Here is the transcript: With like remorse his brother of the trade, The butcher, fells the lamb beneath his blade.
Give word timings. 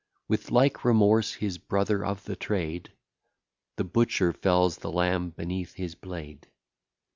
With 0.27 0.49
like 0.49 0.83
remorse 0.83 1.35
his 1.35 1.59
brother 1.59 2.03
of 2.03 2.23
the 2.23 2.35
trade, 2.35 2.91
The 3.75 3.83
butcher, 3.83 4.33
fells 4.33 4.79
the 4.79 4.91
lamb 4.91 5.29
beneath 5.29 5.75
his 5.75 5.93
blade. 5.93 6.47